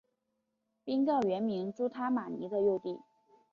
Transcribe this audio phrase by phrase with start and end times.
[0.83, 2.97] 宾告原名朱他玛尼的幼弟。